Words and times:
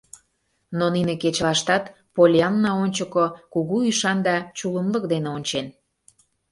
Но 0.77 0.85
нине 0.95 1.15
кечылаштат 1.21 1.83
Поллианна 2.15 2.71
ончыко 2.83 3.25
кугу 3.53 3.77
ӱшан 3.89 4.17
да 4.27 4.35
чулымлык 4.57 5.03
дене 5.13 5.29
ончен. 5.37 5.65